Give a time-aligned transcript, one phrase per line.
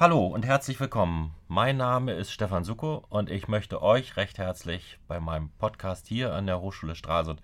[0.00, 1.34] Hallo und herzlich willkommen.
[1.46, 6.32] Mein Name ist Stefan Suko und ich möchte euch recht herzlich bei meinem Podcast hier
[6.32, 7.42] an der Hochschule Stralsund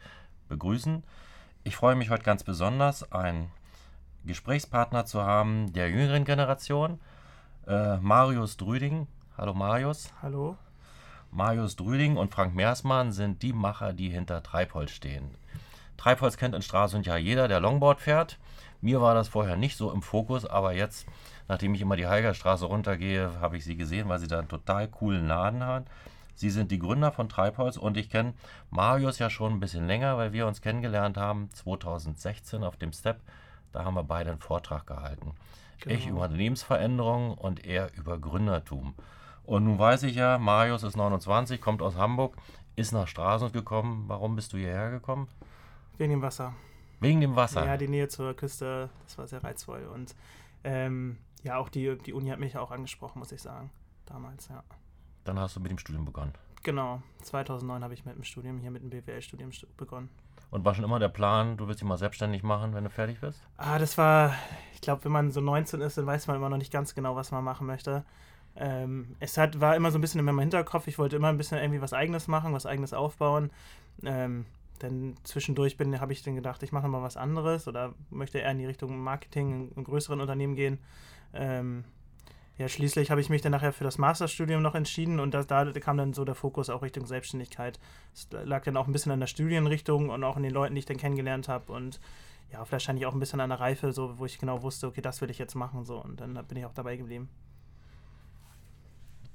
[0.48, 1.04] begrüßen.
[1.64, 3.50] Ich freue mich heute ganz besonders, einen
[4.24, 6.98] Gesprächspartner zu haben der jüngeren Generation,
[7.66, 9.06] äh, Marius Drüding.
[9.36, 10.14] Hallo Marius.
[10.22, 10.56] Hallo.
[11.30, 15.28] Marius Drüding und Frank Meersmann sind die Macher, die hinter Treibholz stehen.
[15.98, 18.38] Treibholz kennt in Stralsund ja jeder, der Longboard fährt.
[18.80, 21.06] Mir war das vorher nicht so im Fokus, aber jetzt
[21.48, 24.88] Nachdem ich immer die Heigerstraße runtergehe, habe ich sie gesehen, weil sie da einen total
[24.88, 25.84] coolen Laden haben.
[26.34, 28.34] Sie sind die Gründer von Treibholz und ich kenne
[28.70, 33.20] Marius ja schon ein bisschen länger, weil wir uns kennengelernt haben 2016 auf dem Step.
[33.72, 35.32] Da haben wir beide einen Vortrag gehalten.
[35.80, 35.94] Genau.
[35.94, 38.94] Ich über Unternehmensveränderung und er über Gründertum.
[39.44, 42.36] Und nun weiß ich ja, Marius ist 29, kommt aus Hamburg,
[42.74, 44.04] ist nach Straße gekommen.
[44.08, 45.28] Warum bist du hierher gekommen?
[45.96, 46.52] Wegen dem Wasser.
[47.00, 47.64] Wegen dem Wasser?
[47.64, 49.86] Ja, die Nähe zur Küste, das war sehr reizvoll.
[49.92, 50.14] Und
[50.64, 51.16] ähm,
[51.46, 53.70] ja, auch die, die Uni hat mich auch angesprochen, muss ich sagen.
[54.04, 54.62] Damals, ja.
[55.24, 56.32] Dann hast du mit dem Studium begonnen.
[56.62, 60.10] Genau, 2009 habe ich mit dem Studium, hier mit dem BWL-Studium begonnen.
[60.50, 63.20] Und war schon immer der Plan, du willst dich mal selbstständig machen, wenn du fertig
[63.20, 63.40] bist?
[63.56, 64.34] Ah, das war,
[64.74, 67.16] ich glaube, wenn man so 19 ist, dann weiß man immer noch nicht ganz genau,
[67.16, 68.04] was man machen möchte.
[68.56, 71.36] Ähm, es hat, war immer so ein bisschen in meinem Hinterkopf, ich wollte immer ein
[71.36, 73.50] bisschen irgendwie was Eigenes machen, was Eigenes aufbauen.
[74.02, 74.46] Ähm,
[74.78, 78.58] denn zwischendurch habe ich dann gedacht, ich mache mal was anderes oder möchte eher in
[78.58, 80.78] die Richtung Marketing in, größeren Unternehmen gehen.
[81.32, 81.84] Ähm,
[82.58, 85.70] ja, schließlich habe ich mich dann nachher für das Masterstudium noch entschieden und das, da
[85.72, 87.78] kam dann so der Fokus auch Richtung Selbstständigkeit.
[88.14, 90.78] Es lag dann auch ein bisschen an der Studienrichtung und auch an den Leuten, die
[90.78, 92.00] ich dann kennengelernt habe und
[92.50, 95.20] ja, wahrscheinlich auch ein bisschen an der Reife, so, wo ich genau wusste, okay, das
[95.20, 97.28] will ich jetzt machen, so und dann bin ich auch dabei geblieben.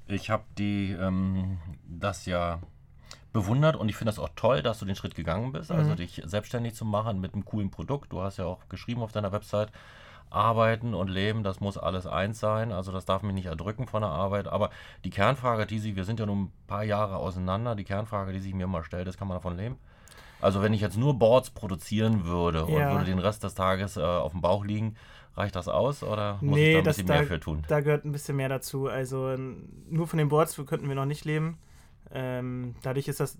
[0.06, 2.60] Ich habe die ähm, das ja
[3.32, 5.96] bewundert und ich finde das auch toll, dass du den Schritt gegangen bist, also mhm.
[5.96, 8.12] dich selbstständig zu machen mit einem coolen Produkt.
[8.12, 9.72] Du hast ja auch geschrieben auf deiner Website,
[10.32, 12.72] Arbeiten und Leben, das muss alles eins sein.
[12.72, 14.48] Also das darf mich nicht erdrücken von der Arbeit.
[14.48, 14.70] Aber
[15.04, 18.40] die Kernfrage, die sich, wir sind ja nun ein paar Jahre auseinander, die Kernfrage, die
[18.40, 19.76] sich mir mal stellt, ist, kann man davon leben?
[20.40, 22.64] Also wenn ich jetzt nur Boards produzieren würde ja.
[22.64, 24.96] und würde den Rest des Tages äh, auf dem Bauch liegen,
[25.36, 27.64] reicht das aus oder muss nee, ich da ein bisschen das, mehr da, für tun?
[27.68, 28.88] Da gehört ein bisschen mehr dazu.
[28.88, 31.58] Also nur von den Boards könnten wir noch nicht leben.
[32.12, 33.38] Ähm, dadurch ist das,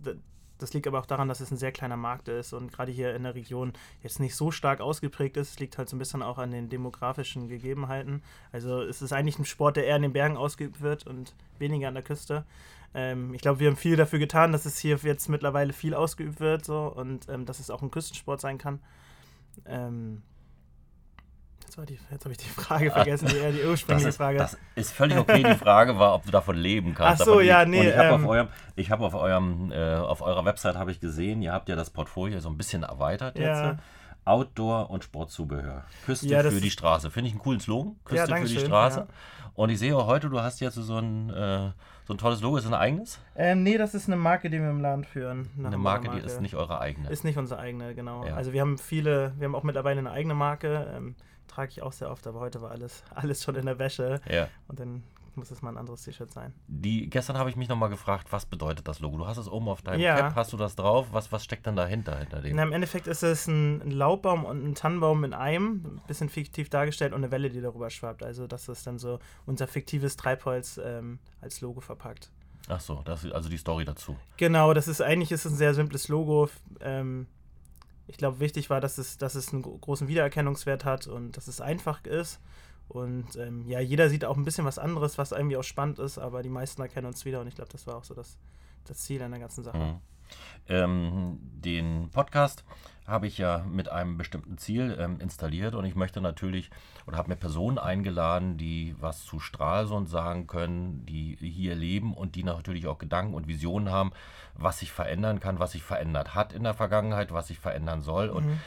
[0.58, 3.14] das liegt aber auch daran, dass es ein sehr kleiner Markt ist und gerade hier
[3.14, 3.72] in der Region
[4.02, 5.50] jetzt nicht so stark ausgeprägt ist.
[5.50, 8.22] Es liegt halt so ein bisschen auch an den demografischen Gegebenheiten.
[8.52, 11.88] Also es ist eigentlich ein Sport, der eher in den Bergen ausgeübt wird und weniger
[11.88, 12.44] an der Küste.
[12.94, 16.40] Ähm, ich glaube, wir haben viel dafür getan, dass es hier jetzt mittlerweile viel ausgeübt
[16.40, 18.80] wird so, und ähm, dass es auch ein Küstensport sein kann.
[19.66, 20.22] Ähm,
[21.76, 24.38] Jetzt, die, jetzt habe ich die Frage vergessen, die, die ursprüngliche das ist, Frage.
[24.38, 25.42] Das ist völlig okay.
[25.42, 27.22] Die Frage war, ob du davon leben kannst.
[27.22, 27.88] Ach so, ja, nee.
[27.88, 31.00] ich habe ähm, auf, eurem, ich hab auf, eurem, äh, auf eurer Website habe ich
[31.00, 33.70] gesehen, ihr habt ja das Portfolio so ein bisschen erweitert ja.
[33.70, 33.80] jetzt.
[34.24, 35.84] Outdoor und Sportzubehör.
[36.06, 37.10] Küste ja, für die Straße.
[37.10, 37.96] Finde ich einen coolen Slogan.
[38.04, 39.00] Küste ja, für die Straße.
[39.00, 39.06] Ja.
[39.54, 41.70] Und ich sehe auch heute, du hast jetzt so ein, äh,
[42.04, 42.56] so ein tolles Logo.
[42.56, 43.20] Ist das ein eigenes?
[43.34, 45.50] Ähm, nee, das ist eine Marke, die wir im Laden führen.
[45.58, 47.10] Eine Marke, Marke, die ist nicht eure eigene.
[47.10, 48.22] Ist nicht unsere eigene, genau.
[48.22, 50.86] Also wir haben viele, wir haben auch mittlerweile eine eigene Marke.
[50.96, 51.16] Ähm,
[51.52, 54.20] trage ich auch sehr oft, aber heute war alles, alles schon in der Wäsche.
[54.28, 54.48] Ja.
[54.68, 55.02] Und dann
[55.34, 56.52] muss es mal ein anderes T-Shirt sein.
[56.66, 59.16] Die, gestern habe ich mich nochmal gefragt, was bedeutet das Logo?
[59.16, 60.16] Du hast es oben auf deinem ja.
[60.16, 61.08] Cap, hast du das drauf?
[61.12, 62.54] Was, was steckt dann dahinter, hinter dem?
[62.56, 66.28] Na, Im Endeffekt ist es ein, ein Laubbaum und ein Tannenbaum in einem, ein bisschen
[66.28, 68.22] fiktiv dargestellt und eine Welle, die darüber schwappt.
[68.22, 72.30] Also das ist dann so unser fiktives Treibholz ähm, als Logo verpackt.
[72.68, 74.16] Ach so, das ist also die Story dazu.
[74.36, 76.48] Genau, das ist eigentlich ist ein sehr simples Logo.
[76.80, 77.26] Ähm,
[78.12, 81.62] ich glaube, wichtig war, dass es, dass es einen großen Wiedererkennungswert hat und dass es
[81.62, 82.40] einfach ist.
[82.88, 86.18] Und ähm, ja, jeder sieht auch ein bisschen was anderes, was irgendwie auch spannend ist,
[86.18, 88.36] aber die meisten erkennen uns wieder und ich glaube, das war auch so das,
[88.84, 89.78] das Ziel an der ganzen Sache.
[89.78, 90.00] Mhm.
[90.68, 92.64] Ähm, den Podcast
[93.06, 96.70] habe ich ja mit einem bestimmten Ziel ähm, installiert und ich möchte natürlich
[97.06, 102.36] oder habe mir Personen eingeladen, die was zu Stralsund sagen können, die hier leben und
[102.36, 104.12] die natürlich auch Gedanken und Visionen haben,
[104.54, 108.30] was sich verändern kann, was sich verändert hat in der Vergangenheit, was sich verändern soll.
[108.30, 108.36] Mhm.
[108.36, 108.60] Und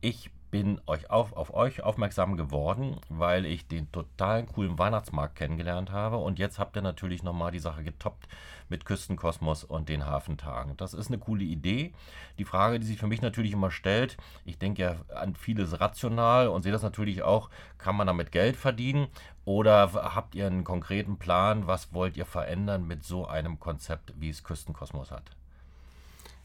[0.00, 5.92] ich bin euch auf, auf euch aufmerksam geworden, weil ich den totalen coolen Weihnachtsmarkt kennengelernt
[5.92, 6.16] habe.
[6.16, 8.26] Und jetzt habt ihr natürlich nochmal die Sache getoppt
[8.68, 10.76] mit Küstenkosmos und den Hafentagen.
[10.76, 11.92] Das ist eine coole Idee.
[12.38, 16.48] Die Frage, die sich für mich natürlich immer stellt, ich denke ja an vieles rational
[16.48, 19.08] und sehe das natürlich auch, kann man damit Geld verdienen?
[19.44, 24.30] Oder habt ihr einen konkreten Plan, was wollt ihr verändern mit so einem Konzept, wie
[24.30, 25.30] es Küstenkosmos hat?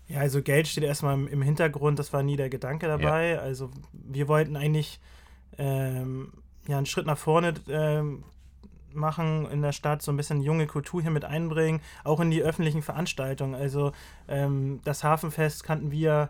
[0.07, 3.31] Ja, also Geld steht erstmal im Hintergrund, das war nie der Gedanke dabei.
[3.31, 3.39] Ja.
[3.39, 4.99] Also wir wollten eigentlich
[5.57, 6.31] ähm,
[6.67, 8.23] ja, einen Schritt nach vorne ähm,
[8.93, 12.41] machen in der Stadt, so ein bisschen junge Kultur hier mit einbringen, auch in die
[12.41, 13.55] öffentlichen Veranstaltungen.
[13.55, 13.91] Also
[14.27, 16.29] ähm, das Hafenfest kannten wir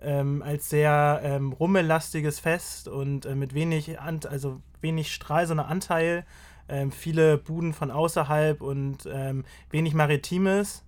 [0.00, 5.54] ähm, als sehr ähm, rummelastiges Fest und äh, mit wenig, Ant also wenig Strahl, so
[5.54, 6.24] Anteil
[6.68, 10.84] ähm, viele Buden von außerhalb und ähm, wenig Maritimes.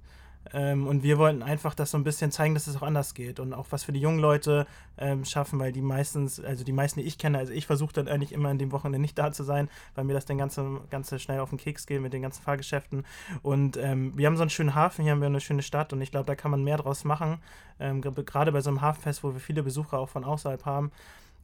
[0.52, 3.40] Ähm, und wir wollten einfach das so ein bisschen zeigen, dass es auch anders geht
[3.40, 4.66] und auch was für die jungen Leute
[4.96, 8.08] ähm, schaffen, weil die meistens, also die meisten, die ich kenne, also ich versuche dann
[8.08, 11.18] eigentlich immer in dem Wochenende nicht da zu sein, weil mir das dann ganze, ganze
[11.18, 13.04] schnell auf den Keks geht mit den ganzen Fahrgeschäften.
[13.42, 16.00] Und ähm, wir haben so einen schönen Hafen, hier haben wir eine schöne Stadt und
[16.00, 17.38] ich glaube, da kann man mehr draus machen.
[17.80, 20.90] Ähm, gerade bei so einem Hafenfest, wo wir viele Besucher auch von außerhalb haben.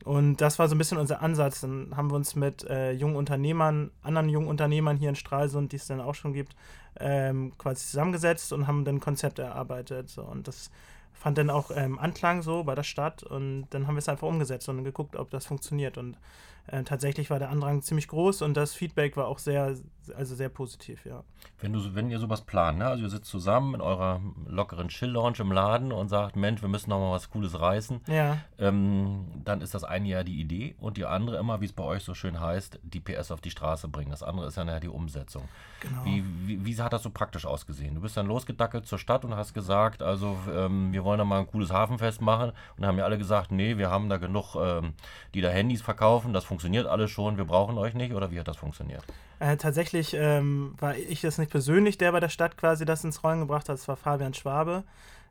[0.04, 1.60] Und das war so ein bisschen unser Ansatz.
[1.60, 5.76] Dann haben wir uns mit äh, jungen Unternehmern, anderen jungen Unternehmern hier in Stralsund, die
[5.76, 6.54] es dann auch schon gibt,
[7.00, 10.10] ähm, quasi zusammengesetzt und haben dann Konzepte erarbeitet.
[10.10, 10.22] So.
[10.22, 10.70] Und das
[11.14, 14.28] fand dann auch ähm, Anklang so bei der Stadt und dann haben wir es einfach
[14.28, 15.96] umgesetzt und geguckt, ob das funktioniert.
[15.96, 16.18] Und
[16.66, 19.76] äh, tatsächlich war der Andrang ziemlich groß und das Feedback war auch sehr,
[20.16, 21.22] also sehr positiv, ja.
[21.60, 22.86] Wenn, du, wenn ihr sowas plant, ne?
[22.86, 26.88] also ihr sitzt zusammen in eurer lockeren Chill-Lounge im Laden und sagt, Mensch, wir müssen
[26.88, 28.38] noch mal was Cooles reißen, ja.
[28.58, 31.84] ähm, dann ist das eine ja die Idee und die andere immer, wie es bei
[31.84, 34.10] euch so schön heißt, die PS auf die Straße bringen.
[34.10, 35.42] Das andere ist ja nachher die Umsetzung.
[35.80, 36.04] Genau.
[36.04, 37.94] Wie, wie, wie, hat das so praktisch ausgesehen?
[37.94, 41.40] Du bist dann losgedackelt zur Stadt und hast gesagt, also ähm, wir wollen da mal
[41.40, 44.56] ein cooles Hafenfest machen und dann haben ja alle gesagt, nee, wir haben da genug,
[44.56, 44.94] ähm,
[45.34, 46.53] die da Handys verkaufen, das funktioniert
[46.86, 49.04] alles schon, wir brauchen euch nicht oder wie hat das funktioniert?
[49.38, 53.22] Äh, tatsächlich ähm, war ich das nicht persönlich, der bei der Stadt quasi das ins
[53.22, 54.84] Rollen gebracht hat, es war Fabian Schwabe.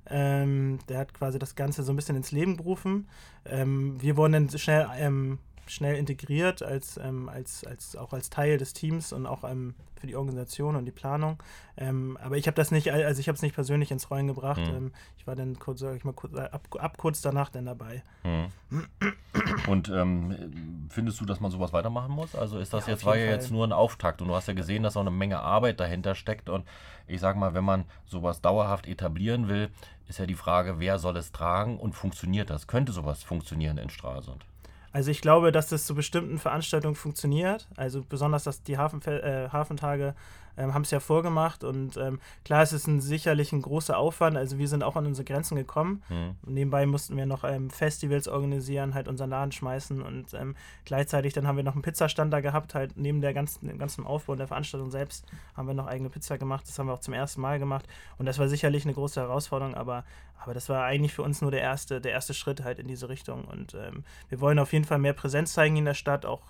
[0.09, 3.07] Ähm, der hat quasi das Ganze so ein bisschen ins Leben gerufen.
[3.45, 8.57] Ähm, wir wurden dann schnell ähm, schnell integriert, als, ähm, als, als, auch als Teil
[8.57, 11.41] des Teams und auch ähm, für die Organisation und die Planung.
[11.77, 14.61] Aber ich habe das nicht, also ich habe es nicht persönlich ins Rollen gebracht.
[14.61, 14.91] Mhm.
[15.17, 18.03] ich war dann kurz, sag ich mal, kurz, ab, ab, kurz danach dann dabei.
[18.23, 18.51] Mhm.
[19.67, 20.35] Und ähm,
[20.93, 22.35] findest du, dass man sowas weitermachen muss?
[22.35, 24.53] Also ist das ja, jetzt, war ja jetzt nur ein Auftakt und du hast ja
[24.53, 26.65] gesehen, dass auch eine Menge Arbeit dahinter steckt und
[27.07, 29.69] ich sage mal, wenn man sowas dauerhaft etablieren will,
[30.07, 32.67] ist ja die Frage, wer soll es tragen und funktioniert das?
[32.67, 34.45] Könnte sowas funktionieren in Stralsund?
[34.93, 37.67] Also ich glaube, dass das zu bestimmten Veranstaltungen funktioniert.
[37.75, 40.13] Also besonders, dass die Hafen, äh, Hafentage
[40.57, 44.37] ähm, haben es ja vorgemacht und ähm, klar, es ist ein, sicherlich ein großer Aufwand.
[44.37, 46.03] Also wir sind auch an unsere Grenzen gekommen.
[46.09, 46.35] Mhm.
[46.45, 50.55] Nebenbei mussten wir noch ähm, Festivals organisieren, halt unseren Laden schmeißen und ähm,
[50.85, 54.05] gleichzeitig dann haben wir noch einen Pizzastand da gehabt, halt neben der ganzen, dem ganzen
[54.05, 55.25] Aufbau der Veranstaltung selbst
[55.55, 56.67] haben wir noch eigene Pizza gemacht.
[56.67, 57.87] Das haben wir auch zum ersten Mal gemacht
[58.17, 60.03] und das war sicherlich eine große Herausforderung, aber,
[60.39, 63.09] aber das war eigentlich für uns nur der erste, der erste Schritt halt in diese
[63.09, 63.45] Richtung.
[63.45, 66.41] Und ähm, wir wollen auf jeden Fall mehr Präsenz zeigen in der Stadt, auch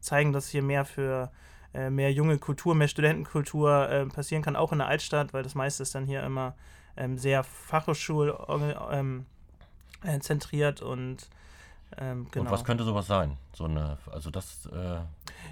[0.00, 1.30] zeigen, dass hier mehr für
[1.74, 5.54] äh, mehr junge Kultur, mehr Studentenkultur äh, passieren kann, auch in der Altstadt, weil das
[5.54, 6.54] meiste ist dann hier immer
[6.96, 8.36] ähm, sehr Fachhochschul
[8.90, 9.26] ähm,
[10.04, 11.28] äh, zentriert und
[11.98, 12.46] ähm, genau.
[12.46, 13.36] Und was könnte sowas sein?
[13.52, 14.66] So eine, also das.
[14.66, 15.00] Äh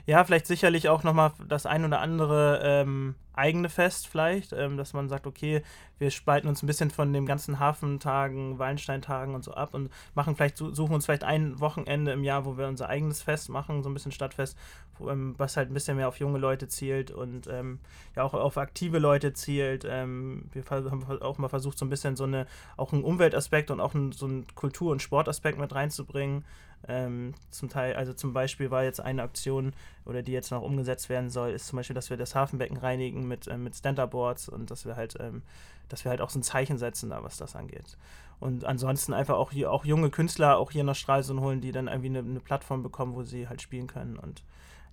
[0.06, 4.92] ja, vielleicht sicherlich auch nochmal das ein oder andere ähm, eigene Fest, vielleicht, ähm, dass
[4.92, 5.62] man sagt, okay,
[5.98, 10.36] wir spalten uns ein bisschen von den ganzen Hafentagen, Wallensteintagen und so ab und machen
[10.36, 13.90] vielleicht, suchen uns vielleicht ein Wochenende im Jahr, wo wir unser eigenes Fest machen, so
[13.90, 14.56] ein bisschen Stadtfest,
[14.98, 17.78] was halt ein bisschen mehr auf junge Leute zielt und ähm,
[18.16, 19.86] ja auch auf aktive Leute zielt.
[19.88, 22.46] Ähm, wir haben auch mal versucht, so ein bisschen so eine,
[22.76, 26.44] auch einen Umweltaspekt und auch einen, so einen Kultur- und Sportaspekt mit reinzubringen.
[26.86, 29.72] Ähm, zum Teil, also zum Beispiel war jetzt eine Aktion,
[30.04, 33.26] oder die jetzt noch umgesetzt werden soll, ist zum Beispiel, dass wir das Hafenbecken reinigen
[33.26, 35.42] mit, äh, mit Stand-Up-Boards und dass wir halt, ähm,
[35.88, 37.96] dass wir halt auch so ein Zeichen setzen, da was das angeht.
[38.40, 41.88] Und ansonsten einfach auch hier auch junge Künstler auch hier nach Stralsund holen, die dann
[41.88, 44.16] irgendwie eine, eine Plattform bekommen, wo sie halt spielen können.
[44.16, 44.44] Und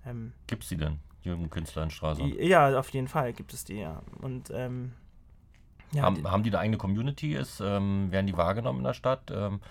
[0.05, 2.35] ähm, gibt es die denn, jungen Künstler in Stralsund?
[2.39, 4.01] Ja, auf jeden Fall gibt es die, ja.
[4.21, 4.93] Und ähm,
[5.91, 7.33] ja, haben, die, haben die eine eigene Community?
[7.33, 9.31] Ist, ähm, werden die wahrgenommen in der Stadt?
[9.31, 9.62] Ähm,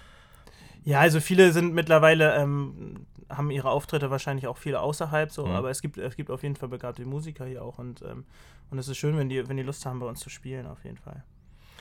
[0.84, 5.52] ja, also viele sind mittlerweile, ähm, haben ihre Auftritte wahrscheinlich auch viele außerhalb, so, mhm.
[5.52, 8.24] aber es gibt, es gibt auf jeden Fall begabte Musiker hier auch und, ähm,
[8.70, 10.84] und es ist schön, wenn die, wenn die Lust haben, bei uns zu spielen, auf
[10.84, 11.22] jeden Fall.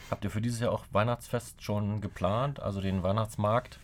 [0.09, 3.79] Habt ihr für dieses Jahr auch Weihnachtsfest schon geplant, also den Weihnachtsmarkt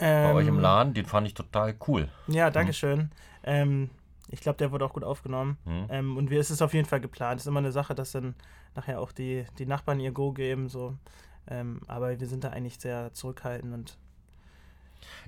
[0.00, 0.92] ähm, bei euch im Laden?
[0.92, 2.08] Den fand ich total cool.
[2.26, 3.10] Ja, danke schön.
[3.46, 3.90] Mhm.
[4.28, 5.58] Ich glaube, der wurde auch gut aufgenommen.
[5.64, 5.86] Mhm.
[5.88, 7.40] Ähm, und wir, es ist auf jeden Fall geplant.
[7.40, 8.34] Es ist immer eine Sache, dass dann
[8.74, 10.68] nachher auch die, die Nachbarn ihr Go geben.
[10.68, 10.94] So.
[11.48, 13.98] Ähm, aber wir sind da eigentlich sehr zurückhaltend und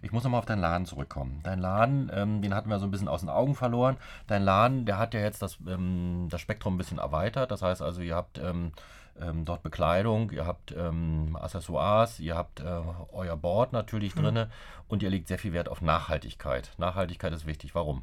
[0.03, 1.41] ich muss nochmal auf deinen Laden zurückkommen.
[1.43, 3.97] Dein Laden, ähm, den hatten wir so ein bisschen aus den Augen verloren.
[4.27, 7.51] Dein Laden, der hat ja jetzt das, ähm, das Spektrum ein bisschen erweitert.
[7.51, 8.73] Das heißt also, ihr habt ähm,
[9.21, 12.81] ähm dort Bekleidung, ihr habt ähm, Accessoires, ihr habt äh,
[13.13, 14.23] euer Board natürlich mhm.
[14.23, 14.47] drin
[14.89, 16.73] und ihr legt sehr viel Wert auf Nachhaltigkeit.
[16.79, 17.75] Nachhaltigkeit ist wichtig.
[17.75, 18.03] Warum?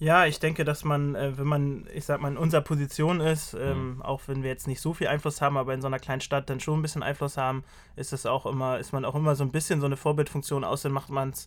[0.00, 3.54] Ja, ich denke, dass man, äh, wenn man, ich sag mal, in unserer Position ist,
[3.54, 4.02] ähm, mhm.
[4.02, 6.48] auch wenn wir jetzt nicht so viel Einfluss haben, aber in so einer kleinen Stadt
[6.48, 7.64] dann schon ein bisschen Einfluss haben,
[7.96, 10.94] ist es auch immer, ist man auch immer so ein bisschen so eine Vorbildfunktion, außerdem
[10.94, 11.46] macht man es,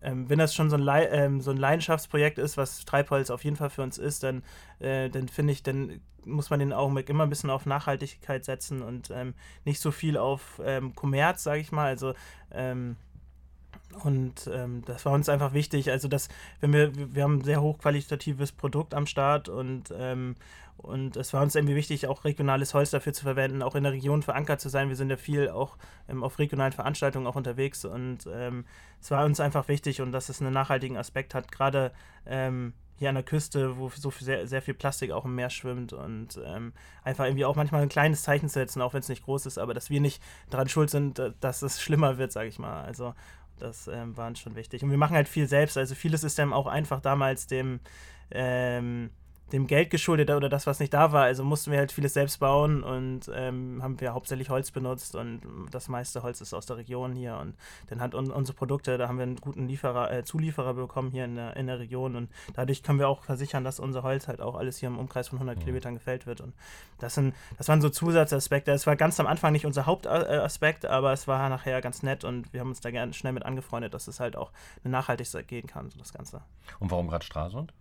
[0.00, 3.44] ähm, wenn das schon so ein, Le ähm, so ein Leidenschaftsprojekt ist, was Treibholz auf
[3.44, 4.42] jeden Fall für uns ist, dann,
[4.78, 8.80] äh, dann finde ich, dann muss man den Augenblick immer ein bisschen auf Nachhaltigkeit setzen
[8.80, 9.34] und ähm,
[9.66, 11.88] nicht so viel auf ähm, Kommerz, sage ich mal.
[11.88, 12.14] Also
[12.50, 12.96] ähm,
[14.02, 15.90] Und ähm, das war uns einfach wichtig.
[15.90, 16.28] Also, dass,
[16.60, 20.36] wenn wir, wir haben ein sehr hochqualitatives Produkt am Start und, ähm,
[20.76, 23.92] und es war uns irgendwie wichtig, auch regionales Holz dafür zu verwenden, auch in der
[23.92, 24.88] Region verankert zu sein.
[24.88, 25.76] Wir sind ja viel auch
[26.08, 28.64] ähm, auf regionalen Veranstaltungen auch unterwegs und ähm,
[29.00, 31.92] es war uns einfach wichtig und dass es einen nachhaltigen Aspekt hat, gerade
[32.26, 35.50] ähm, hier an der Küste, wo so viel, sehr, sehr viel Plastik auch im Meer
[35.50, 36.72] schwimmt und ähm,
[37.02, 39.74] einfach irgendwie auch manchmal ein kleines Zeichen setzen, auch wenn es nicht groß ist, aber
[39.74, 42.84] dass wir nicht daran schuld sind, dass es schlimmer wird, sage ich mal.
[42.84, 43.14] Also
[43.58, 44.82] das ähm, war uns schon wichtig.
[44.82, 45.76] Und wir machen halt viel selbst.
[45.76, 47.80] Also vieles ist dann auch einfach damals dem,
[48.30, 49.10] ähm,
[49.52, 51.24] dem Geld geschuldet oder das, was nicht da war.
[51.24, 55.42] Also mussten wir halt vieles selbst bauen und ähm, haben wir hauptsächlich Holz benutzt und
[55.70, 57.36] das meiste Holz ist aus der Region hier.
[57.36, 57.54] Und
[57.88, 61.24] dann hat un unsere Produkte, da haben wir einen guten Lieferer, äh, Zulieferer bekommen hier
[61.24, 64.40] in der, in der Region und dadurch können wir auch versichern, dass unser Holz halt
[64.40, 65.60] auch alles hier im Umkreis von 100 mhm.
[65.60, 66.40] Kilometern gefällt wird.
[66.40, 66.54] Und
[66.98, 68.72] das, sind, das waren so Zusatzaspekte.
[68.72, 72.52] Es war ganz am Anfang nicht unser Hauptaspekt, aber es war nachher ganz nett und
[72.52, 75.90] wir haben uns da gerne schnell mit angefreundet, dass es halt auch nachhaltig gehen kann,
[75.90, 76.42] so das Ganze.
[76.80, 77.72] Und warum gerade Stralsund?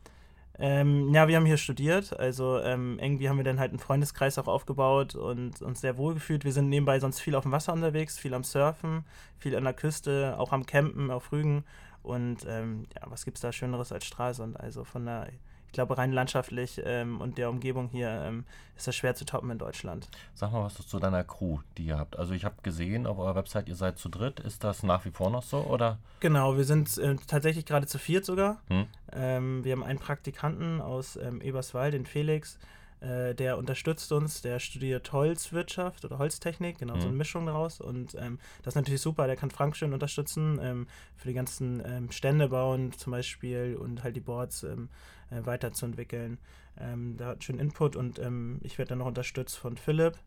[0.60, 4.38] Ähm, ja, wir haben hier studiert, also ähm, irgendwie haben wir dann halt einen Freundeskreis
[4.38, 6.46] auch aufgebaut und uns sehr wohl gefühlt.
[6.46, 9.04] Wir sind nebenbei sonst viel auf dem Wasser unterwegs, viel am Surfen,
[9.40, 11.64] viel an der Küste, auch am Campen, auf Rügen.
[12.04, 14.60] Und ähm, ja, was gibt es da Schöneres als Stralsund?
[14.60, 15.30] Also von der
[15.74, 18.46] ich glaube, rein landschaftlich ähm, und der Umgebung hier ähm,
[18.78, 20.08] ist das schwer zu toppen in Deutschland.
[20.36, 22.16] Sag mal was zu deiner Crew, die ihr habt.
[22.20, 24.40] Also ich habe gesehen auf eurer Website, ihr seid zu dritt.
[24.40, 25.98] Ist das nach wie vor noch so, oder?
[26.20, 28.62] Genau, wir sind äh, tatsächlich gerade zu viert sogar.
[28.68, 28.86] Hm.
[29.14, 32.60] Ähm, wir haben einen Praktikanten aus ähm, Eberswald, den Felix.
[33.04, 37.02] Äh, der unterstützt uns, der studiert Holzwirtschaft oder Holztechnik, genau, hm.
[37.02, 37.82] so eine Mischung daraus.
[37.82, 41.84] Und ähm, das ist natürlich super, der kann Frank schön unterstützen ähm, für die ganzen
[41.86, 44.90] ähm, Stände bauen zum Beispiel und halt die Boards ähm,
[45.32, 46.38] äh, weiterzuentwickeln.
[46.80, 48.20] Ähm, da hat schön Input und
[48.62, 50.18] ich werde dann noch unterstützt von Philipp.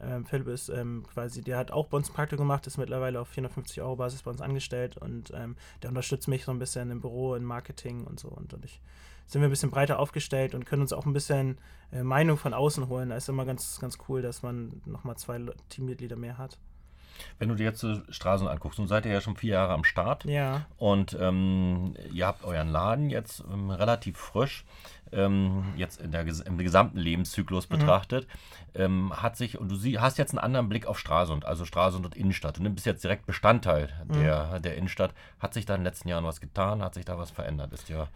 [0.00, 3.28] Ähm, Philipp ist ähm, quasi, der hat auch bei uns Praktikum gemacht, ist mittlerweile auf
[3.28, 7.00] 450 Euro Basis bei uns angestellt und ähm, der unterstützt mich so ein bisschen im
[7.00, 8.28] Büro, im Marketing und so.
[8.28, 8.80] Und, ich
[9.26, 11.58] sind wir ein bisschen breiter aufgestellt und können uns auch ein bisschen
[11.92, 13.10] äh, Meinung von außen holen.
[13.10, 15.38] Da ist immer ganz, ganz cool, dass man nochmal zwei
[15.68, 16.58] Teammitglieder mehr hat.
[17.38, 20.24] Wenn du dir jetzt Straßen anguckst, nun seid ihr ja schon vier Jahre am Start.
[20.24, 20.66] Ja.
[20.76, 24.64] Und ähm, ihr habt euren Laden jetzt ähm, relativ frisch,
[25.12, 27.78] ähm, jetzt in der, im gesamten Lebenszyklus mhm.
[27.78, 28.26] betrachtet,
[28.74, 32.04] ähm, hat sich, und du sie, hast jetzt einen anderen Blick auf Stralsund, also Stralsund
[32.04, 32.58] und Innenstadt.
[32.58, 34.12] Du bist jetzt direkt Bestandteil mhm.
[34.14, 35.12] der, der Innenstadt.
[35.40, 36.82] Hat sich da in den letzten Jahren was getan?
[36.82, 37.72] Hat sich da was verändert?
[37.72, 38.08] Ist ja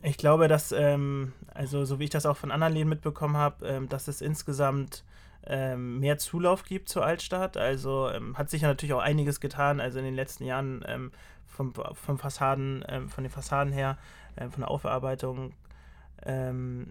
[0.00, 3.66] ich glaube, dass, ähm, also so wie ich das auch von anderen Läden mitbekommen habe,
[3.66, 5.04] ähm, dass es insgesamt
[5.46, 7.56] ähm, mehr Zulauf gibt zur Altstadt.
[7.56, 9.80] Also ähm, hat sich ja natürlich auch einiges getan.
[9.80, 11.12] Also in den letzten Jahren ähm,
[11.46, 13.98] vom, vom Fassaden, ähm, von den Fassaden her,
[14.36, 15.52] ähm, von der Aufarbeitung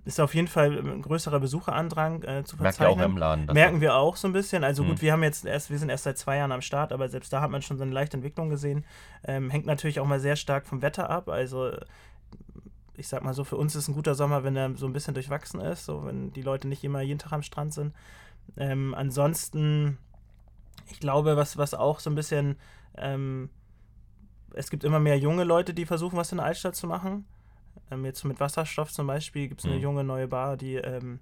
[0.04, 2.64] ist auf jeden Fall ein größerer Besucherandrang äh, zu verzeichnen.
[2.64, 3.46] Merkt ihr auch im Laden.
[3.46, 4.66] Merken wir auch so ein bisschen.
[4.66, 5.02] Also gut, mhm.
[5.02, 7.40] wir haben jetzt erst, wir sind erst seit zwei Jahren am Start, aber selbst da
[7.40, 8.84] hat man schon so eine leichte Entwicklung gesehen.
[9.24, 11.30] hängt natürlich auch mal sehr stark vom Wetter ab.
[11.30, 11.72] Also
[13.02, 15.14] ich sag mal so, für uns ist ein guter Sommer, wenn er so ein bisschen
[15.14, 17.94] durchwachsen ist, so wenn die Leute nicht immer jeden Tag am Strand sind.
[18.58, 19.98] Ähm, ansonsten,
[20.90, 22.58] ich glaube, was, was auch so ein bisschen,
[22.98, 23.50] ähm,
[24.54, 27.26] es gibt immer mehr junge Leute, die versuchen, was in der Altstadt zu machen.
[27.90, 29.82] Ähm, jetzt mit Wasserstoff zum Beispiel gibt es eine mhm.
[29.82, 31.20] junge neue Bar, die ähm,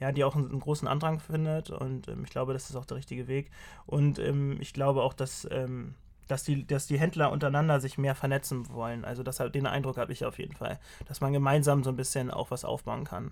[0.00, 2.84] ja, die auch einen, einen, großen Andrang findet und ähm, ich glaube, das ist auch
[2.84, 3.50] der richtige Weg.
[3.86, 5.94] Und ähm, ich glaube auch, dass, ähm,
[6.28, 9.04] dass, die, dass die Händler untereinander sich mehr vernetzen wollen.
[9.04, 12.30] Also das, den Eindruck habe ich auf jeden Fall, dass man gemeinsam so ein bisschen
[12.30, 13.30] auch was aufbauen kann.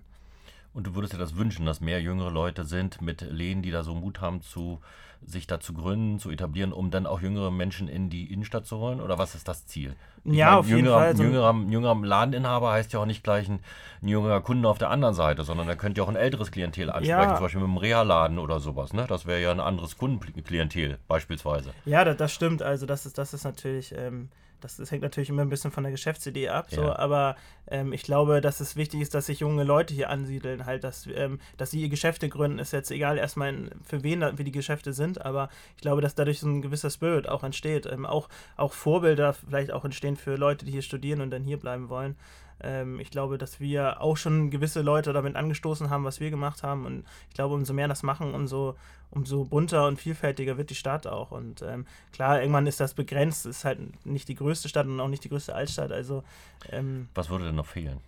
[0.75, 3.83] Und du würdest dir das wünschen, dass mehr jüngere Leute sind mit Läden, die da
[3.83, 4.81] so Mut haben, zu,
[5.21, 8.79] sich da zu gründen, zu etablieren, um dann auch jüngere Menschen in die Innenstadt zu
[8.79, 9.00] holen?
[9.00, 9.95] Oder was ist das Ziel?
[10.25, 11.14] Ich ja, meine, auf jeden Fall.
[11.14, 13.61] So jüngerer, jüngerer Ladeninhaber heißt ja auch nicht gleich ein,
[14.00, 16.91] ein, jüngerer Kunde auf der anderen Seite, sondern er könnte ja auch ein älteres Klientel
[16.91, 17.35] ansprechen, ja.
[17.35, 18.95] zum Beispiel mit einem Reha-Laden oder sowas.
[18.95, 19.05] Ne?
[19.09, 21.75] Das wäre ja ein anderes Kundenklientel beispielsweise.
[21.85, 22.62] Ja, das, das stimmt.
[22.62, 23.95] Also das ist, das ist natürlich...
[23.97, 24.31] Ähm
[24.62, 26.76] das, das, hängt natürlich immer ein bisschen von der Geschäftsidee ab, ja.
[26.76, 27.37] so, aber
[27.69, 31.07] ähm, ich glaube, dass es wichtig ist, dass sich junge Leute hier ansiedeln, halt, dass,
[31.14, 34.92] ähm, dass sie ihr Geschäfte gründen, ist jetzt egal erstmal für wen wie die Geschäfte
[34.92, 37.87] sind, aber ich glaube, dass dadurch so ein gewisser Spirit auch entsteht.
[37.87, 41.59] Ähm, auch, auch Vorbilder vielleicht auch entstehen für Leute, die hier studieren und dann hier
[41.59, 42.16] bleiben wollen.
[42.62, 46.62] Ähm, ich glaube, dass wir auch schon gewisse Leute damit angestoßen haben, was wir gemacht
[46.62, 46.87] haben.
[46.87, 48.76] Und ich glaube, umso mehr das machen, umso,
[49.11, 51.31] umso bunter und vielfältiger wird die Stadt auch.
[51.31, 53.47] Und ähm, klar, irgendwann ist das begrenzt.
[53.47, 55.92] Es ist halt nicht die größte Stadt und auch nicht die größte Altstadt.
[55.92, 56.25] Also,
[56.71, 58.00] ähm, was würde denn noch fehlen?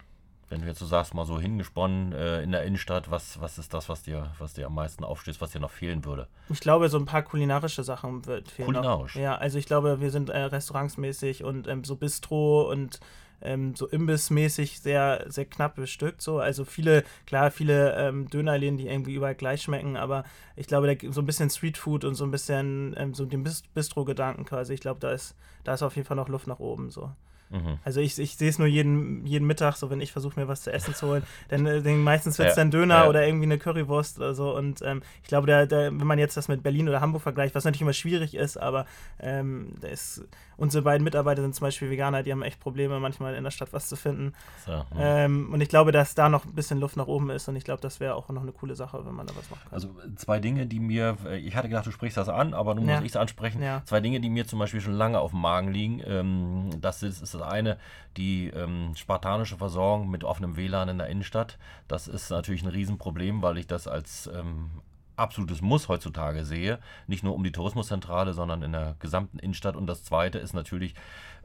[0.50, 3.72] Wenn du jetzt so sagst, mal so hingesponnen äh, in der Innenstadt, was, was ist
[3.72, 6.28] das, was dir, was dir am meisten aufstößt, was dir noch fehlen würde?
[6.50, 8.66] Ich glaube, so ein paar kulinarische Sachen wird fehlen.
[8.66, 9.16] Kulinarisch?
[9.16, 9.22] Noch.
[9.22, 13.00] Ja, also ich glaube, wir sind äh, restaurantsmäßig und ähm, so Bistro und
[13.44, 16.20] ähm, so imbissmäßig sehr, sehr knapp bestückt.
[16.22, 16.38] So.
[16.38, 20.24] Also viele, klar, viele ähm, Dönerläden, die irgendwie überall gleich schmecken, aber
[20.56, 24.44] ich glaube, da, so ein bisschen Streetfood und so ein bisschen ähm, so den Bistro-Gedanken
[24.44, 26.90] quasi, ich glaube, da ist, da ist auf jeden Fall noch Luft nach oben.
[26.90, 27.10] So.
[27.50, 27.78] Mhm.
[27.84, 30.62] Also ich, ich sehe es nur jeden, jeden Mittag, so wenn ich versuche mir was
[30.62, 31.22] zu essen zu holen.
[31.50, 33.08] Denn, äh, denn meistens wird es ja, dann Döner ja.
[33.08, 34.54] oder irgendwie eine Currywurst oder so.
[34.56, 37.54] Und ähm, ich glaube, da, da, wenn man jetzt das mit Berlin oder Hamburg vergleicht,
[37.54, 38.86] was natürlich immer schwierig ist, aber
[39.20, 40.24] ähm, da ist,
[40.56, 43.72] unsere beiden Mitarbeiter sind zum Beispiel Veganer, die haben echt Probleme, manchmal in der Stadt
[43.72, 44.32] was zu finden.
[44.66, 44.84] So, hm.
[44.98, 47.64] ähm, und ich glaube, dass da noch ein bisschen Luft nach oben ist und ich
[47.64, 49.74] glaube, das wäre auch noch eine coole Sache, wenn man da was machen kann.
[49.74, 52.88] Also zwei Dinge, die mir, äh, ich hatte gedacht, du sprichst das an, aber nun
[52.88, 52.96] ja.
[52.96, 53.62] muss ich es ansprechen.
[53.84, 56.02] Zwei Dinge, die mir zum Beispiel schon lange auf dem Magen liegen.
[56.04, 57.78] Ähm, das ist, das eine,
[58.16, 61.58] die ähm, spartanische Versorgung mit offenem WLAN in der Innenstadt.
[61.88, 64.70] Das ist natürlich ein Riesenproblem, weil ich das als ähm,
[65.16, 66.78] absolutes Muss heutzutage sehe.
[67.06, 69.76] Nicht nur um die Tourismuszentrale, sondern in der gesamten Innenstadt.
[69.76, 70.94] Und das Zweite ist natürlich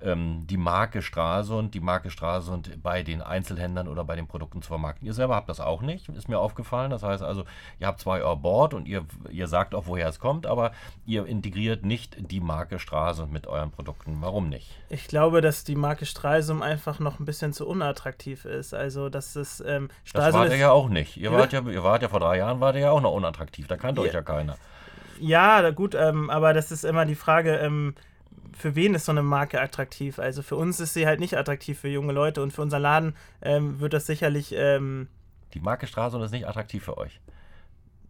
[0.04, 4.70] ähm, die Marke Stralsund, die Marke Stralsund bei den Einzelhändlern oder bei den Produkten zu
[4.70, 5.08] vermarkten.
[5.08, 6.92] Ihr selber habt das auch nicht, ist mir aufgefallen.
[6.92, 7.44] Das heißt also,
[7.80, 10.72] ihr habt zwar euer Board und ihr, ihr sagt auch, woher es kommt, aber
[11.06, 14.18] ihr integriert nicht die Marke Stralsund mit euren Produkten.
[14.22, 14.70] Warum nicht?
[14.90, 18.74] Ich glaube, dass die Marke Stralsund einfach noch ein bisschen zu unattraktiv ist.
[18.74, 20.34] Also, dass es ähm, Stralsund.
[20.34, 21.18] Das wart ihr ja auch nicht.
[21.18, 23.68] Ihr wart ja, ihr wart ja vor drei Jahren, wart ihr ja auch noch unattraktiv.
[23.68, 24.08] Da kannte ja.
[24.08, 24.56] euch ja keiner.
[25.20, 27.94] Ja, gut, ähm, aber das ist immer die Frage, ähm,
[28.60, 30.20] für wen ist so eine Marke attraktiv?
[30.20, 33.16] Also für uns ist sie halt nicht attraktiv für junge Leute und für unseren Laden
[33.42, 34.54] ähm, wird das sicherlich.
[34.56, 35.08] Ähm,
[35.54, 37.20] die Marke Stralsund ist nicht attraktiv für euch.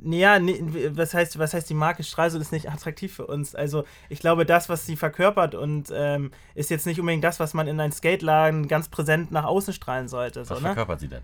[0.01, 3.53] Naja, nee, was heißt, was heißt die Marke Stralsund ist nicht attraktiv für uns?
[3.53, 7.53] Also ich glaube, das, was sie verkörpert und ähm, ist jetzt nicht unbedingt das, was
[7.53, 10.41] man in einen Skateladen ganz präsent nach außen strahlen sollte.
[10.41, 10.61] Was so, ne?
[10.61, 11.23] verkörpert sie denn?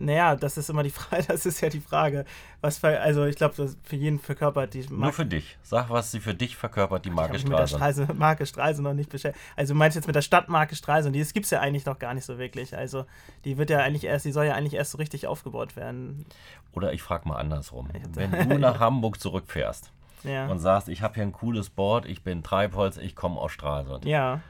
[0.00, 2.24] Naja, das ist immer die Frage, das ist ja die Frage.
[2.60, 4.94] Was für, also ich glaube, für jeden verkörpert die Marke.
[4.94, 5.58] Nur für dich.
[5.62, 7.36] Sag, was sie für dich verkörpert, die Marke.
[7.36, 9.44] Ich mit der Streise, Marke Streisand noch nicht beschäftigt.
[9.56, 12.14] Also du meinst jetzt mit der Stadtmarke Streisand, die gibt es ja eigentlich noch gar
[12.14, 12.76] nicht so wirklich.
[12.76, 13.04] Also
[13.44, 16.24] die wird ja eigentlich erst, die soll ja eigentlich erst so richtig aufgebaut werden.
[16.72, 17.88] Oder ich frage mal andersrum.
[18.14, 19.92] Wenn du nach Hamburg zurückfährst
[20.24, 20.46] ja.
[20.46, 24.04] und sagst, ich habe hier ein cooles Board, ich bin Treibholz, ich komme aus Stralsund.
[24.04, 24.40] Ja.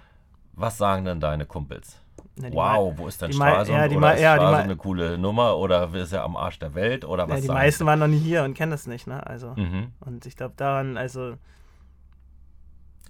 [0.52, 2.00] Was sagen denn deine Kumpels?
[2.36, 3.76] Ne, wow, wo ist denn Stralsund?
[3.76, 7.04] Ja, oder ist ja, Stralsund eine coole Nummer oder ist er am Arsch der Welt
[7.04, 7.36] oder was?
[7.36, 9.26] Ja, die meisten waren noch nie hier und kennen das nicht, ne?
[9.26, 9.88] Also mhm.
[10.00, 11.36] und ich glaube daran, also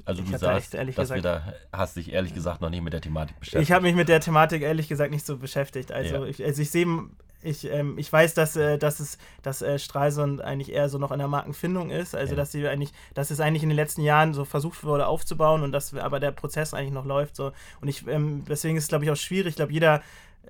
[0.04, 3.00] also du sagst, echt, dass gesagt, da, hast dich ehrlich gesagt noch nicht mit der
[3.00, 3.62] Thematik beschäftigt.
[3.62, 5.92] Ich habe mich mit der Thematik ehrlich gesagt nicht so beschäftigt.
[5.92, 6.24] Also ja.
[6.24, 6.86] ich, also ich sehe
[7.42, 11.10] ich, ähm, ich weiß, dass, äh, dass, es, dass äh, Stralsund eigentlich eher so noch
[11.10, 12.14] in der Markenfindung ist.
[12.14, 12.36] Also, ja.
[12.36, 15.72] dass sie eigentlich, dass es eigentlich in den letzten Jahren so versucht wurde aufzubauen und
[15.72, 17.36] dass aber der Prozess eigentlich noch läuft.
[17.36, 17.52] So.
[17.80, 19.50] Und ich, ähm, deswegen ist es, glaube ich, auch schwierig.
[19.50, 20.02] Ich glaube, jeder,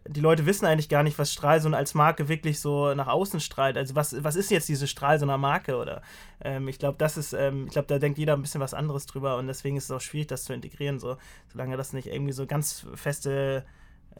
[0.09, 3.77] die Leute wissen eigentlich gar nicht, was Stralsund als Marke wirklich so nach außen strahlt.
[3.77, 5.77] Also, was, was ist jetzt diese Stralsunder Marke?
[5.77, 6.03] Oder
[6.43, 9.07] ähm, ich glaube, das ist, ähm, ich glaube, da denkt jeder ein bisschen was anderes
[9.07, 11.19] drüber und deswegen ist es auch schwierig, das zu integrieren, so,
[11.53, 13.65] solange das nicht irgendwie so ganz feste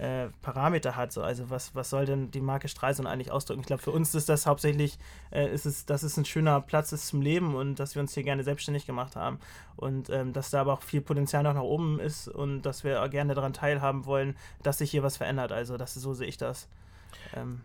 [0.01, 1.13] äh, Parameter hat.
[1.13, 1.23] So.
[1.23, 3.61] Also was, was soll denn die Marke Streisand eigentlich ausdrücken?
[3.61, 4.99] Ich glaube, für uns ist das hauptsächlich,
[5.31, 8.15] äh, ist es, dass es ein schöner Platz ist zum Leben und dass wir uns
[8.15, 9.39] hier gerne selbstständig gemacht haben.
[9.77, 13.07] Und ähm, dass da aber auch viel Potenzial noch nach oben ist und dass wir
[13.09, 15.53] gerne daran teilhaben wollen, dass sich hier was verändert.
[15.53, 16.69] Also das, so sehe ich das.
[17.35, 17.61] Ähm,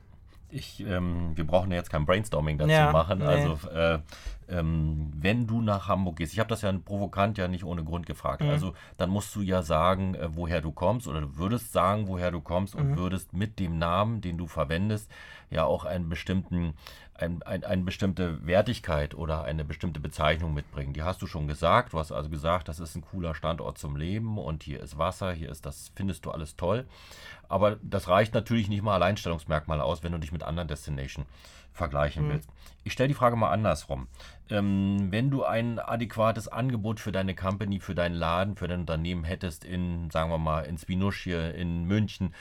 [0.55, 3.19] ich, ähm, wir brauchen ja jetzt kein Brainstorming dazu ja, machen.
[3.19, 3.25] Nee.
[3.25, 3.99] Also äh,
[4.47, 8.05] ähm, wenn du nach Hamburg gehst, ich habe das ja provokant ja nicht ohne Grund
[8.05, 8.41] gefragt.
[8.41, 8.49] Mhm.
[8.49, 12.31] Also dann musst du ja sagen, äh, woher du kommst oder du würdest sagen, woher
[12.31, 12.97] du kommst und mhm.
[12.97, 15.11] würdest mit dem Namen, den du verwendest,
[15.49, 16.73] ja auch einen bestimmten
[17.17, 20.93] ein, ein, eine bestimmte Wertigkeit oder eine bestimmte Bezeichnung mitbringen.
[20.93, 21.93] Die hast du schon gesagt.
[21.93, 25.31] Du hast also gesagt, das ist ein cooler Standort zum Leben und hier ist Wasser,
[25.31, 26.85] hier ist das, findest du alles toll.
[27.47, 31.27] Aber das reicht natürlich nicht mal Alleinstellungsmerkmal aus, wenn du dich mit anderen Destinations
[31.75, 32.29] vergleichen mhm.
[32.31, 32.49] willst.
[32.83, 34.07] Ich stelle die Frage mal andersrum.
[34.49, 39.23] Ähm, wenn du ein adäquates Angebot für deine Company, für deinen Laden, für dein Unternehmen
[39.23, 42.33] hättest in, sagen wir mal, in Spinusch hier in München,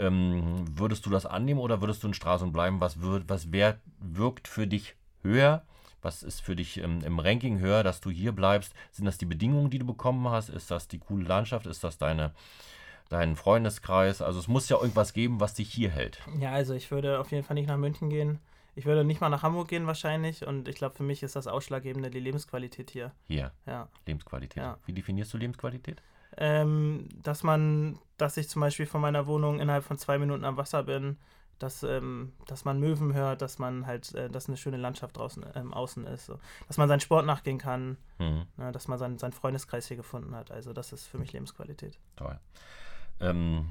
[0.00, 2.80] ähm, würdest du das annehmen oder würdest du in Stralsund bleiben?
[2.80, 5.62] Was, wird, was wär, wirkt für dich höher?
[6.02, 8.72] Was ist für dich ähm, im Ranking höher, dass du hier bleibst?
[8.90, 10.48] Sind das die Bedingungen, die du bekommen hast?
[10.48, 11.66] Ist das die coole Landschaft?
[11.66, 12.32] Ist das deine,
[13.10, 14.22] dein Freundeskreis?
[14.22, 16.20] Also es muss ja irgendwas geben, was dich hier hält.
[16.38, 18.38] Ja, also ich würde auf jeden Fall nicht nach München gehen.
[18.74, 21.46] Ich würde nicht mal nach Hamburg gehen wahrscheinlich und ich glaube, für mich ist das
[21.46, 23.12] Ausschlaggebende die Lebensqualität hier.
[23.26, 23.52] Hier?
[23.66, 23.88] Ja.
[24.06, 24.62] Lebensqualität.
[24.62, 24.78] Ja.
[24.86, 26.02] Wie definierst du Lebensqualität?
[26.40, 30.56] Ähm, dass man, dass ich zum Beispiel von meiner Wohnung innerhalb von zwei Minuten am
[30.56, 31.18] Wasser bin,
[31.58, 35.44] dass, ähm, dass man Möwen hört, dass man halt, äh, dass eine schöne Landschaft draußen
[35.54, 36.38] ähm, außen ist, so.
[36.66, 38.46] dass man seinen Sport nachgehen kann, mhm.
[38.56, 40.50] ne, dass man seinen, seinen Freundeskreis hier gefunden hat.
[40.50, 41.98] Also das ist für mich Lebensqualität.
[42.16, 42.38] Toll.
[43.20, 43.68] Ähm,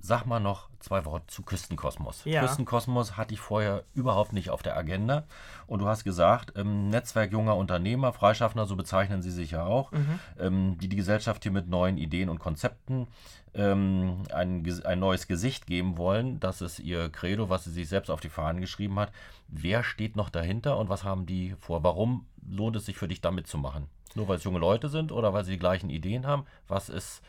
[0.00, 2.24] Sag mal noch zwei Worte zu Küstenkosmos.
[2.24, 2.42] Ja.
[2.42, 5.24] Küstenkosmos hatte ich vorher überhaupt nicht auf der Agenda.
[5.66, 9.90] Und du hast gesagt, ähm, Netzwerk junger Unternehmer, Freischaffender, so bezeichnen sie sich ja auch,
[10.38, 13.08] ähm, die die Gesellschaft hier mit neuen Ideen und Konzepten
[13.54, 16.38] ähm, ein, ein neues Gesicht geben wollen.
[16.40, 19.12] Das ist ihr Credo, was sie sich selbst auf die Fahnen geschrieben hat.
[19.48, 21.82] Wer steht noch dahinter und was haben die vor?
[21.82, 23.86] Warum lohnt es sich für dich, da mitzumachen?
[24.14, 26.44] Nur weil es junge Leute sind oder weil sie die gleichen Ideen haben?
[26.66, 27.22] Was ist,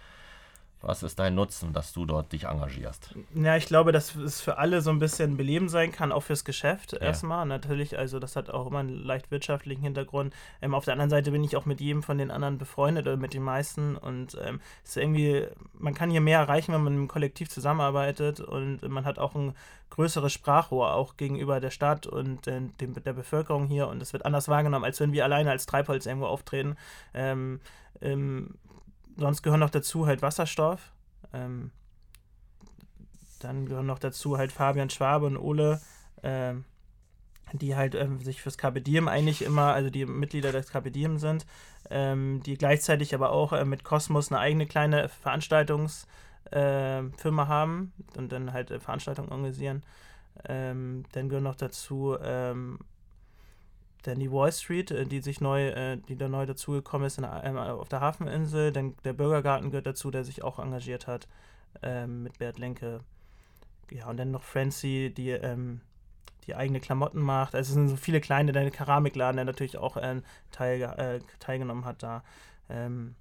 [0.81, 3.13] was ist dein Nutzen, dass du dort dich engagierst?
[3.35, 6.45] Ja, ich glaube, dass es für alle so ein bisschen beleben sein kann, auch fürs
[6.45, 7.45] Geschäft erstmal.
[7.45, 10.33] Natürlich, also das hat auch immer einen leicht wirtschaftlichen Hintergrund.
[10.61, 13.17] Ähm, auf der anderen Seite bin ich auch mit jedem von den anderen befreundet oder
[13.17, 16.93] mit den meisten und ähm, es ist irgendwie, man kann hier mehr erreichen, wenn man
[16.93, 19.55] im Kollektiv zusammenarbeitet und man hat auch ein
[19.89, 24.25] größeres Sprachrohr auch gegenüber der Stadt und äh, dem, der Bevölkerung hier und es wird
[24.25, 26.77] anders wahrgenommen, als wenn wir alleine als Treibholz irgendwo auftreten.
[27.13, 27.59] Ähm,
[28.01, 28.55] ähm,
[29.19, 30.91] sonst gehören noch dazu halt Wasserstoff.
[31.33, 31.71] Ähm,
[33.39, 35.81] dann gehören noch dazu halt Fabian Schwabe und Ole,
[36.23, 36.65] ähm,
[37.53, 41.45] die halt ähm, sich fürs Carpe eigentlich immer, also die Mitglieder des Carpe sind,
[41.89, 48.53] ähm, die gleichzeitig aber auch äh, mit Cosmos eine eigene kleine Veranstaltungsfirma haben und dann
[48.53, 49.83] halt äh, Veranstaltungen organisieren.
[50.45, 52.79] Ähm, dann gehören noch dazu ähm,
[54.03, 57.25] dann die Wall Street, äh, die sich neu, äh, die da neu dazugekommen ist in,
[57.43, 58.71] ähm, auf der Hafeninsel.
[58.71, 61.27] Dann der Bürgergarten gehört dazu, der sich auch engagiert hat
[61.81, 63.01] ähm, mit Bert Lenke.
[63.91, 65.81] Ja, und dann noch Francie, die, ähm,
[66.47, 67.55] die eigene Klamotten macht.
[67.55, 71.85] Also es sind so viele kleine, der Keramikladen, der natürlich auch ähm, teil, äh, teilgenommen
[71.85, 72.23] hat da.
[72.69, 73.15] Ähm,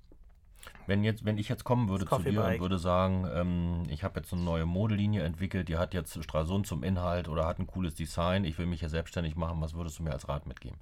[0.87, 4.20] Wenn, jetzt, wenn ich jetzt kommen würde zu dir und würde sagen, ähm, ich habe
[4.20, 7.94] jetzt eine neue Modelinie entwickelt, die hat jetzt Stralsund zum Inhalt oder hat ein cooles
[7.94, 10.78] Design, ich will mich hier selbstständig machen, was würdest du mir als Rat mitgeben?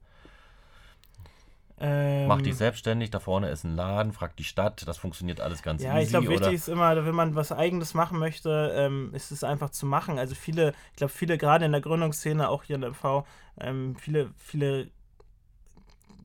[1.79, 5.63] ähm, Mach dich selbstständig, da vorne ist ein Laden, frag die Stadt, das funktioniert alles
[5.63, 6.05] ganz Ja, easy.
[6.05, 9.71] ich glaube, wichtig ist immer, wenn man was Eigenes machen möchte, ähm, ist es einfach
[9.71, 10.19] zu machen.
[10.19, 13.27] Also viele, ich glaube, viele gerade in der Gründungsszene, auch hier in der MV,
[13.61, 14.89] ähm, viele, viele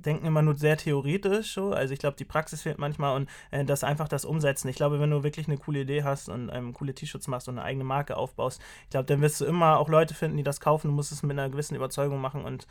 [0.01, 1.71] denken immer nur sehr theoretisch so.
[1.73, 4.67] Also ich glaube, die Praxis fehlt manchmal und äh, das einfach das Umsetzen.
[4.67, 7.57] Ich glaube, wenn du wirklich eine coole Idee hast und ähm, coole T-Shirts machst und
[7.57, 10.59] eine eigene Marke aufbaust, ich glaube, dann wirst du immer auch Leute finden, die das
[10.59, 10.87] kaufen.
[10.87, 12.67] Du musst es mit einer gewissen Überzeugung machen und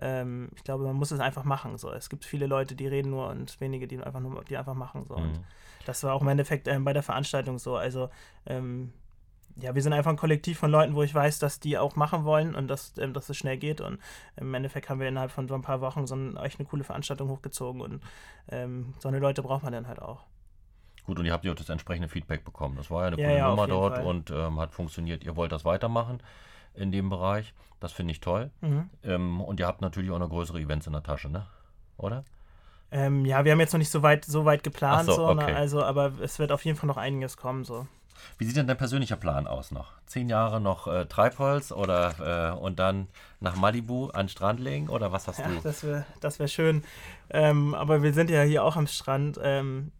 [0.00, 1.76] ähm, ich glaube, man muss es einfach machen.
[1.76, 1.90] So.
[1.90, 5.04] Es gibt viele Leute, die reden nur und wenige, die einfach nur, die einfach machen.
[5.06, 5.14] So.
[5.14, 5.44] Und Mhm.
[5.84, 7.76] das war auch im Endeffekt ähm, bei der Veranstaltung so.
[7.76, 8.08] Also,
[8.46, 8.92] ähm,
[9.56, 12.24] ja, wir sind einfach ein Kollektiv von Leuten, wo ich weiß, dass die auch machen
[12.24, 13.80] wollen und dass, ähm, dass es schnell geht.
[13.80, 13.98] Und
[14.36, 16.84] im Endeffekt haben wir innerhalb von so ein paar Wochen so eine, echt eine coole
[16.84, 17.80] Veranstaltung hochgezogen.
[17.80, 18.02] Und
[18.48, 20.24] ähm, so eine Leute braucht man dann halt auch.
[21.04, 22.76] Gut, und ihr habt ja auch das entsprechende Feedback bekommen.
[22.76, 24.06] Das war ja eine Ja, coole ja, Nummer dort Fall.
[24.06, 25.24] und ähm, hat funktioniert.
[25.24, 26.22] Ihr wollt das weitermachen
[26.74, 27.54] in dem Bereich.
[27.80, 28.50] Das finde ich toll.
[28.60, 28.88] Mhm.
[29.02, 31.46] Ähm, und ihr habt natürlich auch noch größere Events in der Tasche, ne?
[31.96, 32.24] Oder?
[32.92, 35.42] Ähm, ja, wir haben jetzt noch nicht so weit, so weit geplant, so, so, ne?
[35.42, 35.54] okay.
[35.54, 37.64] also, aber es wird auf jeden Fall noch einiges kommen.
[37.64, 37.86] So.
[38.38, 39.92] Wie sieht denn dein persönlicher Plan aus noch?
[40.06, 43.08] Zehn Jahre noch äh, Treibholz oder äh, und dann
[43.40, 45.60] nach Malibu an den Strand legen oder was hast Ja, du?
[45.62, 46.82] das wäre das wär schön.
[47.30, 49.38] Ähm, aber wir sind ja hier auch am Strand.
[49.42, 49.92] Ähm,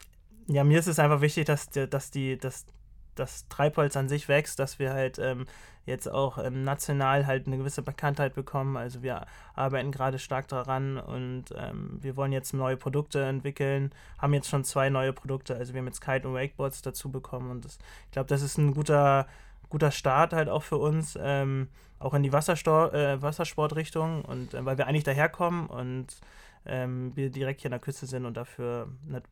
[0.49, 2.67] ja, mir ist es einfach wichtig, dass, dass die, dass
[3.15, 5.47] das Treibholz an sich wächst, dass wir halt ähm,
[5.85, 8.77] jetzt auch ähm, national halt eine gewisse Bekanntheit bekommen.
[8.77, 14.35] Also wir arbeiten gerade stark daran und ähm, wir wollen jetzt neue Produkte entwickeln, haben
[14.35, 15.57] jetzt schon zwei neue Produkte.
[15.57, 18.59] Also wir haben jetzt Kite und Wakeboards dazu bekommen und das, ich glaube, das ist
[18.59, 19.27] ein guter,
[19.69, 24.65] guter Start halt auch für uns, ähm, auch in die Wasserstor äh, Wassersportrichtung und äh,
[24.65, 26.21] weil wir eigentlich daherkommen und
[26.65, 28.89] ähm, wir direkt hier an der Küste sind und dafür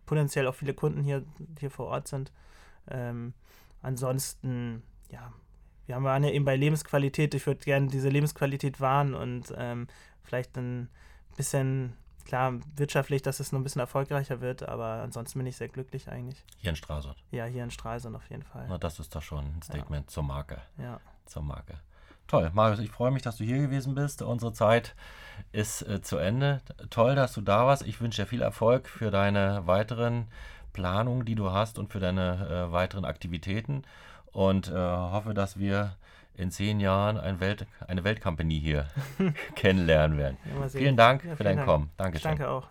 [0.07, 1.25] potenziell auch viele Kunden hier,
[1.59, 2.33] hier vor Ort sind.
[2.91, 3.35] Ähm,
[3.83, 5.33] ansonsten, ja,
[5.87, 7.35] wir haben- waren ja eben bei Lebensqualität.
[7.35, 9.89] Ich würde gerne diese Lebensqualität wahren und ähm,
[10.23, 10.89] vielleicht ein
[11.37, 15.69] bisschen, klar, wirtschaftlich, dass es noch ein bisschen erfolgreicher wird, aber ansonsten bin ich sehr
[15.69, 16.45] glücklich eigentlich.
[16.59, 17.17] Hier in Stralsund.
[17.33, 18.67] Ja, hier in Stralsund auf jeden Fall.
[18.69, 20.61] Na, das ist doch schon ein Statement zur Marke.
[20.79, 21.01] Ja.
[21.27, 21.75] Zur Marke.
[22.29, 24.23] Toll, Marius, ich freue mich, dass du hier gewesen bist.
[24.23, 24.95] Unsere Zeit
[25.51, 26.61] ist äh, zu Ende.
[26.91, 27.85] Toll, dass du da warst.
[27.85, 30.29] Ich wünsche dir viel Erfolg für deine weiteren
[30.73, 33.83] Planungen, die du hast und für deine äh, weiteren Aktivitäten
[34.33, 35.97] und äh, hoffe, dass wir
[36.35, 38.87] in zehn Jahren ein Welt, eine Weltcompany hier
[39.57, 40.37] kennenlernen werden.
[40.61, 40.69] Ja.
[40.69, 41.69] Vielen Dank Ja, für vielen dein Dank.
[41.69, 41.91] Kommen.
[41.97, 42.31] Dankeschön.
[42.31, 42.69] Danke auch.